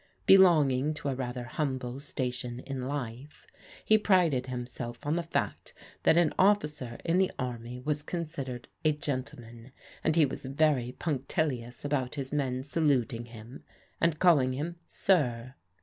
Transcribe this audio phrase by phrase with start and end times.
[0.25, 3.45] Belonging to a rather humble station in life,
[3.85, 8.93] he prided himself on the fact that an oflScer in the army was considered a
[8.93, 9.71] gentle man,
[10.03, 13.63] and he was very punctilious about his men salut ing him,
[14.01, 15.53] and calling him" sir."